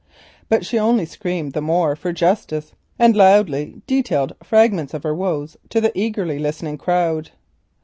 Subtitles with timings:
[0.49, 5.57] But she only screamed the more for justice, and loudly detailed fragments of her woes
[5.69, 7.29] to the eagerly listening crowd.